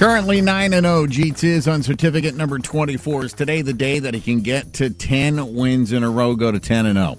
Currently 0.00 0.40
9 0.40 0.72
and 0.72 0.86
0. 0.86 1.06
Jeets 1.08 1.44
is 1.44 1.68
on 1.68 1.82
certificate 1.82 2.34
number 2.34 2.58
24. 2.58 3.26
Is 3.26 3.32
today 3.34 3.60
the 3.60 3.74
day 3.74 3.98
that 3.98 4.14
he 4.14 4.20
can 4.22 4.40
get 4.40 4.72
to 4.72 4.88
10 4.88 5.54
wins 5.54 5.92
in 5.92 6.02
a 6.02 6.08
row, 6.08 6.34
go 6.34 6.50
to 6.50 6.58
10 6.58 6.86
and 6.86 6.96
0? 6.96 7.18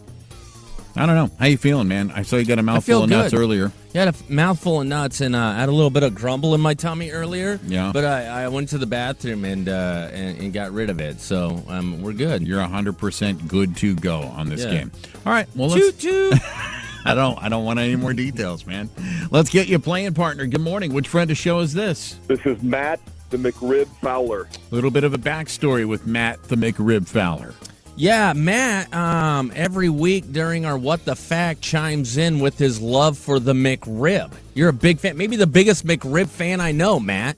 I 0.95 1.05
don't 1.05 1.13
know. 1.13 1.29
How 1.37 1.45
you 1.45 1.59
feeling, 1.59 1.87
man? 1.87 2.09
I 2.09 2.23
saw 2.23 2.37
you 2.37 2.45
got 2.45 2.57
a 2.57 2.63
mouthful 2.63 3.03
of 3.03 3.09
nuts 3.11 3.35
earlier. 3.35 3.71
Yeah, 3.93 4.01
I 4.01 4.05
had 4.05 4.15
a 4.15 4.33
mouthful 4.33 4.81
of 4.81 4.87
nuts 4.87 5.21
and 5.21 5.35
uh, 5.35 5.39
I 5.39 5.59
had 5.59 5.69
a 5.69 5.71
little 5.71 5.91
bit 5.91 6.01
of 6.01 6.15
grumble 6.15 6.55
in 6.55 6.61
my 6.61 6.73
tummy 6.73 7.11
earlier. 7.11 7.59
Yeah. 7.67 7.91
But 7.93 8.03
I, 8.03 8.45
I 8.45 8.47
went 8.47 8.69
to 8.69 8.79
the 8.79 8.87
bathroom 8.87 9.45
and, 9.45 9.69
uh, 9.69 10.09
and 10.11 10.39
and 10.39 10.51
got 10.51 10.71
rid 10.71 10.89
of 10.89 10.99
it. 10.99 11.21
So 11.21 11.61
um, 11.67 12.01
we're 12.01 12.13
good. 12.13 12.47
You're 12.47 12.63
100% 12.63 13.47
good 13.47 13.77
to 13.77 13.93
go 13.93 14.21
on 14.21 14.49
this 14.49 14.63
Yeah. 14.65 14.71
game. 14.71 14.91
All 15.23 15.31
right. 15.31 15.47
Well, 15.55 15.69
let's, 15.69 15.97
Toot 15.97 16.31
toot. 16.31 16.33
I 17.05 17.15
don't 17.15 17.37
I 17.41 17.49
don't 17.49 17.63
want 17.65 17.79
any 17.79 17.95
more 17.95 18.13
details, 18.13 18.65
man. 18.65 18.89
Let's 19.31 19.49
get 19.49 19.69
you 19.69 19.79
playing 19.79 20.13
partner. 20.13 20.45
Good 20.45 20.59
morning. 20.59 20.93
Which 20.93 21.07
friend 21.07 21.31
of 21.31 21.37
show 21.37 21.59
is 21.59 21.73
this? 21.73 22.19
This 22.27 22.45
is 22.45 22.61
Matt 22.61 22.99
the 23.29 23.37
McRib 23.37 23.87
Fowler. 24.01 24.49
A 24.71 24.75
little 24.75 24.91
bit 24.91 25.05
of 25.05 25.13
a 25.13 25.17
backstory 25.17 25.87
with 25.87 26.05
Matt 26.05 26.43
the 26.43 26.57
McRib 26.57 27.07
Fowler. 27.07 27.53
yeah, 27.95 28.33
Matt. 28.33 28.93
Um, 28.93 29.53
every 29.55 29.87
week 29.87 30.33
during 30.33 30.65
our 30.65 30.77
what 30.77 31.05
the 31.05 31.15
fact 31.15 31.61
chimes 31.61 32.17
in 32.17 32.41
with 32.41 32.57
his 32.57 32.81
love 32.81 33.17
for 33.17 33.39
the 33.39 33.53
McRib. 33.53 34.33
You're 34.53 34.67
a 34.67 34.73
big 34.73 34.99
fan, 34.99 35.15
maybe 35.15 35.37
the 35.37 35.47
biggest 35.47 35.85
McRib 35.85 36.27
fan 36.27 36.59
I 36.59 36.73
know, 36.73 36.99
Matt. 36.99 37.37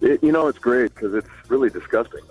It, 0.00 0.22
you 0.22 0.30
know, 0.30 0.46
it's 0.46 0.60
great 0.60 0.94
because 0.94 1.12
it's 1.12 1.28
really 1.48 1.70
disgusting. 1.70 2.20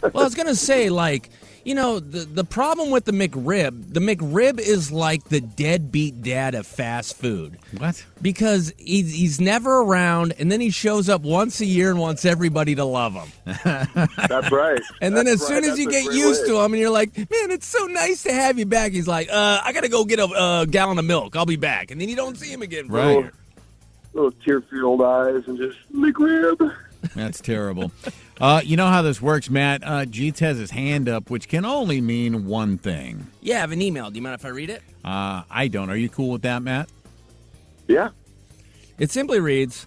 Well, 0.00 0.22
I 0.22 0.24
was 0.24 0.34
gonna 0.34 0.54
say, 0.54 0.90
like, 0.90 1.30
you 1.68 1.74
know, 1.74 2.00
the 2.00 2.20
the 2.20 2.44
problem 2.44 2.90
with 2.90 3.04
the 3.04 3.12
McRib, 3.12 3.92
the 3.92 4.00
McRib 4.00 4.58
is 4.58 4.90
like 4.90 5.24
the 5.24 5.42
deadbeat 5.42 6.22
dad 6.22 6.54
of 6.54 6.66
fast 6.66 7.16
food 7.18 7.58
What? 7.76 8.02
because 8.22 8.72
he's 8.78 9.12
he's 9.12 9.38
never 9.38 9.82
around, 9.82 10.32
and 10.38 10.50
then 10.50 10.60
he 10.62 10.70
shows 10.70 11.10
up 11.10 11.20
once 11.20 11.60
a 11.60 11.66
year 11.66 11.90
and 11.90 11.98
wants 11.98 12.24
everybody 12.24 12.74
to 12.76 12.84
love 12.84 13.12
him. 13.12 13.28
That's 13.64 14.50
right. 14.50 14.80
And 15.02 15.14
then 15.14 15.26
That's 15.26 15.42
as 15.42 15.50
right. 15.50 15.62
soon 15.62 15.64
as 15.64 15.76
That's 15.76 15.78
you 15.80 15.90
get 15.90 16.04
used 16.14 16.42
way. 16.44 16.48
to 16.48 16.60
him, 16.60 16.72
and 16.72 16.80
you're 16.80 16.88
like, 16.90 17.14
man, 17.18 17.50
it's 17.50 17.66
so 17.66 17.84
nice 17.84 18.22
to 18.22 18.32
have 18.32 18.58
you 18.58 18.64
back. 18.64 18.92
He's 18.92 19.06
like, 19.08 19.28
uh, 19.30 19.60
I 19.62 19.72
gotta 19.74 19.90
go 19.90 20.06
get 20.06 20.20
a 20.20 20.24
uh, 20.26 20.64
gallon 20.64 20.98
of 20.98 21.04
milk. 21.04 21.36
I'll 21.36 21.44
be 21.44 21.56
back, 21.56 21.90
and 21.90 22.00
then 22.00 22.08
you 22.08 22.16
don't 22.16 22.38
see 22.38 22.50
him 22.50 22.62
again. 22.62 22.86
for 22.88 22.94
Right. 22.94 23.18
year. 23.18 23.32
little 24.14 24.32
tear-filled 24.32 25.02
eyes 25.02 25.42
and 25.46 25.58
just 25.58 25.76
McRib. 25.94 26.74
That's 27.14 27.40
terrible. 27.40 27.92
Uh, 28.40 28.60
you 28.64 28.76
know 28.76 28.86
how 28.86 29.02
this 29.02 29.20
works, 29.20 29.50
Matt. 29.50 29.82
Uh, 29.82 30.04
Jeets 30.04 30.38
has 30.38 30.58
his 30.58 30.70
hand 30.70 31.08
up, 31.08 31.30
which 31.30 31.48
can 31.48 31.64
only 31.64 32.00
mean 32.00 32.46
one 32.46 32.78
thing. 32.78 33.26
Yeah, 33.40 33.56
I 33.56 33.60
have 33.60 33.72
an 33.72 33.82
email. 33.82 34.10
Do 34.10 34.16
you 34.16 34.22
mind 34.22 34.34
if 34.34 34.44
I 34.44 34.48
read 34.48 34.70
it? 34.70 34.82
Uh, 35.04 35.42
I 35.50 35.68
don't. 35.68 35.90
Are 35.90 35.96
you 35.96 36.08
cool 36.08 36.30
with 36.30 36.42
that, 36.42 36.62
Matt? 36.62 36.88
Yeah. 37.88 38.10
It 38.98 39.10
simply 39.10 39.40
reads 39.40 39.86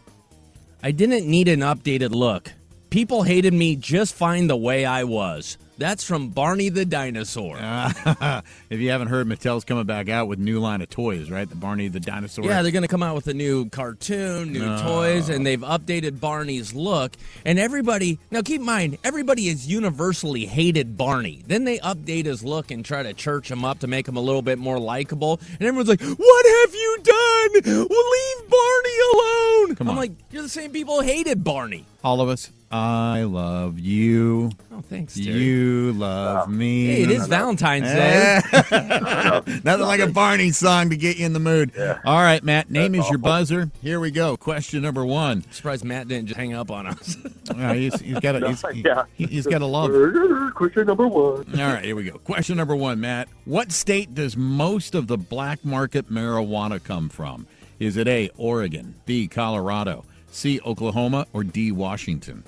I 0.83 0.91
didn't 0.91 1.27
need 1.27 1.47
an 1.47 1.59
updated 1.59 2.11
look. 2.11 2.51
People 2.91 3.23
hated 3.23 3.53
me 3.53 3.77
just 3.77 4.13
fine 4.13 4.47
the 4.47 4.57
way 4.57 4.83
I 4.83 5.05
was. 5.05 5.57
That's 5.77 6.03
from 6.03 6.27
Barney 6.27 6.67
the 6.67 6.83
dinosaur. 6.83 7.57
if 8.69 8.79
you 8.81 8.89
haven't 8.89 9.07
heard, 9.07 9.27
Mattel's 9.27 9.63
coming 9.63 9.85
back 9.85 10.09
out 10.09 10.27
with 10.27 10.39
new 10.39 10.59
line 10.59 10.81
of 10.81 10.89
toys, 10.89 11.31
right? 11.31 11.47
The 11.49 11.55
Barney 11.55 11.87
the 11.87 12.01
dinosaur. 12.01 12.43
yeah, 12.43 12.61
they're 12.61 12.73
going 12.73 12.81
to 12.81 12.89
come 12.89 13.01
out 13.01 13.15
with 13.15 13.27
a 13.27 13.33
new 13.33 13.69
cartoon, 13.69 14.51
new 14.51 14.77
toys, 14.79 15.29
and 15.29 15.45
they've 15.45 15.61
updated 15.61 16.19
Barney's 16.19 16.73
look. 16.73 17.13
And 17.45 17.57
everybody, 17.57 18.19
now 18.29 18.41
keep 18.41 18.59
in 18.59 18.65
mind, 18.65 18.97
everybody 19.05 19.47
has 19.47 19.65
universally 19.65 20.45
hated 20.45 20.97
Barney. 20.97 21.43
Then 21.47 21.63
they 21.63 21.79
update 21.79 22.25
his 22.25 22.43
look 22.43 22.71
and 22.71 22.83
try 22.83 23.03
to 23.03 23.13
church 23.13 23.49
him 23.49 23.63
up 23.63 23.79
to 23.79 23.87
make 23.87 24.05
him 24.05 24.17
a 24.17 24.21
little 24.21 24.41
bit 24.41 24.59
more 24.59 24.77
likable. 24.77 25.39
And 25.59 25.61
everyone's 25.61 25.87
like, 25.87 26.01
What 26.01 26.45
have 26.45 26.75
you 26.75 26.97
done? 27.03 27.87
Well, 27.89 28.11
leave 28.11 28.49
Barney 28.49 28.97
alone. 29.13 29.75
Come 29.77 29.89
I'm 29.89 29.95
like, 29.95 30.11
You're 30.29 30.43
the 30.43 30.49
same 30.49 30.71
people 30.71 31.01
who 31.01 31.07
hated 31.07 31.41
Barney. 31.41 31.85
all 32.03 32.19
of 32.19 32.27
us. 32.27 32.51
I 32.71 33.23
love 33.23 33.79
you. 33.79 34.51
Oh, 34.71 34.81
thanks, 34.81 35.15
Terry. 35.15 35.27
You 35.37 35.91
love 35.93 36.47
me. 36.49 36.87
Hey, 36.87 37.01
it 37.03 37.11
is 37.11 37.27
Valentine's 37.27 37.87
Day. 37.87 38.39
Nothing 39.63 39.85
like 39.85 39.99
a 39.99 40.07
Barney 40.07 40.51
song 40.51 40.89
to 40.89 40.95
get 40.95 41.17
you 41.17 41.25
in 41.25 41.33
the 41.33 41.39
mood. 41.39 41.73
Yeah. 41.77 41.99
All 42.05 42.21
right, 42.21 42.41
Matt. 42.41 42.71
Name 42.71 42.95
is 42.95 43.09
your 43.09 43.17
buzzer. 43.17 43.69
Here 43.81 43.99
we 43.99 44.09
go. 44.09 44.37
Question 44.37 44.83
number 44.83 45.05
one. 45.05 45.43
Surprised 45.51 45.83
Matt 45.83 46.07
didn't 46.07 46.27
just 46.27 46.39
hang 46.39 46.53
up 46.53 46.71
on 46.71 46.87
us. 46.87 47.17
Uh, 47.51 47.73
he's, 47.73 47.99
he's 47.99 48.17
got 48.19 48.41
a 48.41 48.47
he's, 48.47 48.63
he- 48.71 48.81
Yeah. 48.85 49.03
he, 49.13 49.25
has 49.35 49.45
got 49.45 49.61
a 49.61 49.65
love. 49.65 49.91
Question 50.53 50.85
number 50.87 51.05
one. 51.05 51.59
All 51.59 51.73
right, 51.73 51.83
here 51.83 51.97
we 51.97 52.05
go. 52.05 52.17
Question 52.19 52.55
number 52.55 52.77
one, 52.77 53.01
Matt. 53.01 53.27
What 53.43 53.73
state 53.73 54.15
does 54.15 54.37
most 54.37 54.95
of 54.95 55.07
the 55.07 55.17
black 55.17 55.65
market 55.65 56.09
marijuana 56.09 56.81
come 56.81 57.09
from? 57.09 57.45
Is 57.77 57.97
it 57.97 58.07
A, 58.07 58.29
Oregon, 58.37 58.95
B, 59.05 59.27
Colorado, 59.27 60.05
C, 60.31 60.61
Oklahoma, 60.65 61.27
or 61.33 61.43
D, 61.43 61.73
Washington? 61.73 62.43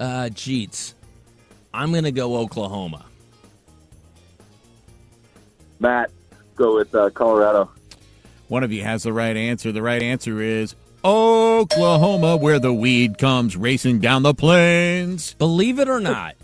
Uh, 0.00 0.28
Jeets. 0.32 0.94
I'm 1.72 1.90
going 1.90 2.04
to 2.04 2.12
go 2.12 2.36
Oklahoma. 2.36 3.04
Matt, 5.80 6.10
go 6.56 6.74
with 6.76 6.94
uh, 6.94 7.10
Colorado. 7.10 7.70
One 8.48 8.64
of 8.64 8.72
you 8.72 8.82
has 8.82 9.02
the 9.02 9.12
right 9.12 9.36
answer. 9.36 9.70
The 9.72 9.82
right 9.82 10.02
answer 10.02 10.40
is 10.40 10.74
Oklahoma, 11.04 12.36
where 12.36 12.58
the 12.58 12.72
weed 12.72 13.18
comes 13.18 13.56
racing 13.56 14.00
down 14.00 14.22
the 14.22 14.34
plains. 14.34 15.34
Believe 15.34 15.78
it 15.78 15.88
or 15.88 16.00
not, 16.00 16.34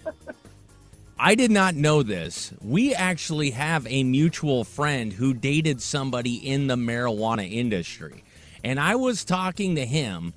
I 1.18 1.34
did 1.34 1.50
not 1.50 1.74
know 1.74 2.02
this. 2.02 2.52
We 2.60 2.94
actually 2.94 3.50
have 3.50 3.86
a 3.88 4.04
mutual 4.04 4.62
friend 4.64 5.12
who 5.12 5.34
dated 5.34 5.80
somebody 5.80 6.34
in 6.34 6.66
the 6.66 6.76
marijuana 6.76 7.50
industry. 7.50 8.22
And 8.62 8.78
I 8.78 8.94
was 8.94 9.24
talking 9.24 9.74
to 9.74 9.84
him, 9.84 10.34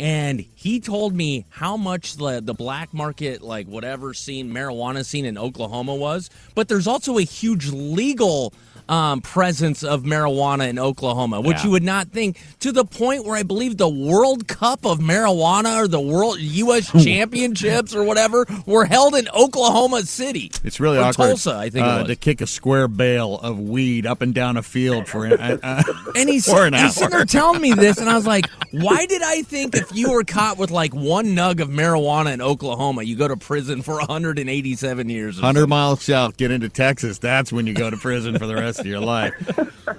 and 0.00 0.40
he 0.54 0.80
told 0.80 1.14
me 1.14 1.46
how 1.48 1.76
much 1.76 2.16
the, 2.16 2.40
the 2.40 2.54
black 2.54 2.94
market, 2.94 3.42
like 3.42 3.66
whatever 3.66 4.14
scene, 4.14 4.50
marijuana 4.52 5.04
scene 5.04 5.24
in 5.24 5.36
Oklahoma 5.36 5.94
was. 5.94 6.30
But 6.54 6.68
there's 6.68 6.86
also 6.86 7.18
a 7.18 7.22
huge 7.22 7.68
legal 7.70 8.52
um, 8.88 9.20
presence 9.20 9.82
of 9.82 10.02
marijuana 10.02 10.68
in 10.68 10.78
Oklahoma, 10.78 11.40
which 11.40 11.58
Yeah. 11.58 11.64
you 11.64 11.70
would 11.72 11.82
not 11.82 12.08
think 12.08 12.38
to 12.60 12.72
the 12.72 12.84
point 12.84 13.24
where 13.24 13.36
I 13.36 13.42
believe 13.42 13.76
the 13.76 13.88
World 13.88 14.48
Cup 14.48 14.84
of 14.86 14.98
marijuana 14.98 15.76
or 15.82 15.88
the 15.88 16.00
World 16.00 16.38
U.S. 16.40 16.90
Championships 17.04 17.94
or 17.94 18.04
whatever 18.04 18.46
were 18.66 18.84
held 18.84 19.14
in 19.14 19.28
Oklahoma 19.34 20.02
City. 20.02 20.50
It's 20.64 20.80
really 20.80 20.98
Or 20.98 21.02
awkward 21.02 21.26
Tulsa, 21.28 21.54
I 21.56 21.70
think 21.70 21.86
uh, 21.86 21.90
it 21.90 21.98
was. 22.00 22.06
to 22.08 22.16
kick 22.16 22.40
a 22.40 22.46
square 22.46 22.88
bale 22.88 23.36
of 23.38 23.58
weed 23.60 24.06
up 24.06 24.22
and 24.22 24.32
down 24.34 24.56
a 24.56 24.62
field 24.62 25.06
for 25.08 25.26
uh, 25.26 25.58
uh, 25.62 25.82
And 26.16 26.28
he's, 26.28 26.46
for 26.50 26.64
an 26.66 26.74
he's 26.74 26.94
sitting 26.94 27.04
hour. 27.12 27.18
there 27.18 27.24
telling 27.24 27.60
me 27.60 27.72
this, 27.74 27.98
and 27.98 28.08
I 28.08 28.14
was 28.14 28.26
like, 28.26 28.46
why 28.70 29.06
did 29.06 29.22
I 29.22 29.42
think 29.42 29.74
if 29.76 29.94
you 29.94 30.10
were 30.12 30.24
caught 30.24 30.58
with 30.58 30.70
like 30.70 30.94
one 30.94 31.26
nug 31.28 31.60
of 31.60 31.68
marijuana 31.68 32.32
in 32.32 32.40
Oklahoma, 32.40 33.02
you 33.02 33.16
go 33.16 33.28
to 33.28 33.36
prison 33.36 33.82
for 33.82 33.96
187 33.98 35.08
years? 35.08 35.38
or 35.38 35.42
100 35.42 35.66
miles 35.66 36.02
south, 36.02 36.36
get 36.36 36.50
into 36.50 36.68
Texas. 36.68 37.18
That's 37.18 37.52
when 37.52 37.66
you 37.66 37.74
go 37.74 37.90
to 37.90 37.96
prison 37.96 38.38
for 38.38 38.46
the 38.46 38.54
rest 38.54 38.77
of 38.78 38.86
your 38.86 39.00
life. 39.00 39.34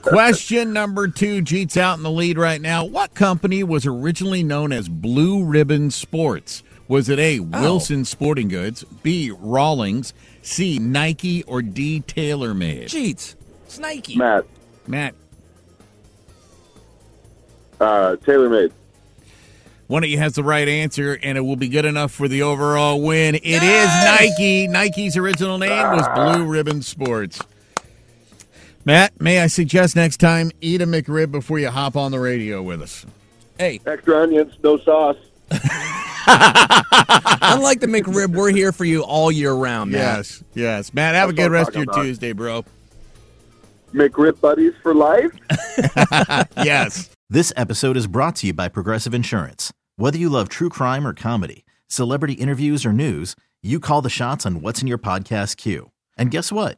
Question 0.01 0.73
number 0.73 1.07
two. 1.07 1.41
Jeet's 1.41 1.77
out 1.77 1.97
in 1.97 2.03
the 2.03 2.11
lead 2.11 2.37
right 2.37 2.61
now. 2.61 2.85
What 2.85 3.13
company 3.13 3.63
was 3.63 3.85
originally 3.85 4.43
known 4.43 4.71
as 4.71 4.87
Blue 4.89 5.43
Ribbon 5.43 5.91
Sports? 5.91 6.63
Was 6.87 7.07
it 7.07 7.19
A, 7.19 7.39
Wilson 7.39 8.03
Sporting 8.03 8.47
Goods, 8.47 8.83
B, 9.03 9.31
Rawlings, 9.37 10.13
C, 10.41 10.79
Nike, 10.79 11.43
or 11.43 11.61
D, 11.61 12.01
TaylorMade? 12.01 12.85
Jeets. 12.85 13.35
It's 13.65 13.77
Nike. 13.77 14.15
Matt, 14.15 14.45
Matt, 14.87 15.13
uh, 17.79 18.15
TaylorMade. 18.15 18.71
One 19.85 20.03
of 20.03 20.09
you 20.09 20.17
has 20.19 20.33
the 20.33 20.43
right 20.43 20.67
answer, 20.67 21.17
and 21.23 21.37
it 21.37 21.41
will 21.41 21.55
be 21.55 21.67
good 21.67 21.85
enough 21.85 22.11
for 22.11 22.27
the 22.27 22.43
overall 22.43 23.01
win. 23.01 23.35
It 23.35 23.43
is 23.43 23.87
Nike. 23.87 24.67
Nike's 24.67 25.17
original 25.17 25.57
name 25.57 25.95
was 25.95 26.07
Blue 26.13 26.45
Ribbon 26.45 26.81
Sports. 26.83 27.39
Matt, 28.85 29.19
may 29.19 29.39
I 29.41 29.47
suggest 29.47 29.95
next 29.95 30.17
time 30.17 30.51
eat 30.61 30.81
a 30.81 30.85
McRib 30.85 31.31
before 31.31 31.59
you 31.59 31.69
hop 31.69 31.95
on 31.95 32.11
the 32.11 32.19
radio 32.19 32.61
with 32.61 32.81
us? 32.81 33.05
Hey, 33.57 33.81
Extra 33.85 34.21
onions, 34.23 34.53
no 34.63 34.77
sauce. 34.77 35.17
unlike 37.41 37.81
the 37.81 37.87
McRib, 37.87 38.35
we're 38.35 38.51
here 38.51 38.71
for 38.71 38.85
you 38.85 39.03
all 39.03 39.31
year 39.31 39.53
round, 39.53 39.91
Matt. 39.91 40.17
Yes, 40.17 40.43
yes. 40.53 40.93
Matt, 40.93 41.15
have 41.15 41.29
a 41.29 41.33
good 41.33 41.51
rest 41.51 41.69
of 41.69 41.75
your 41.75 41.83
about. 41.83 42.03
Tuesday, 42.03 42.31
bro. 42.31 42.63
McRib 43.93 44.39
buddies 44.39 44.73
for 44.81 44.93
life. 44.93 45.31
Yes. 46.63 47.09
This 47.29 47.53
episode 47.55 47.95
is 47.95 48.07
brought 48.07 48.35
to 48.37 48.47
you 48.47 48.53
by 48.53 48.69
Progressive 48.69 49.13
Insurance. 49.13 49.71
Whether 49.97 50.17
you 50.17 50.29
love 50.29 50.49
true 50.49 50.69
crime 50.69 51.05
or 51.05 51.13
comedy, 51.13 51.65
celebrity 51.87 52.33
interviews 52.33 52.85
or 52.85 52.93
news, 52.93 53.35
you 53.61 53.79
call 53.79 54.01
the 54.01 54.09
shots 54.09 54.45
on 54.45 54.61
what's 54.61 54.81
in 54.81 54.87
your 54.87 54.97
podcast 54.97 55.57
queue. 55.57 55.91
And 56.17 56.31
guess 56.31 56.51
what? 56.51 56.77